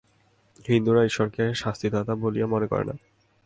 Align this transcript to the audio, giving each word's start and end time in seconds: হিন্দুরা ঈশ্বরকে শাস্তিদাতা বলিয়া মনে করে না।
হিন্দুরা 0.67 1.01
ঈশ্বরকে 1.05 1.43
শাস্তিদাতা 1.53 2.13
বলিয়া 2.15 2.47
মনে 2.47 2.67
করে 2.67 2.83
না। 2.83 2.95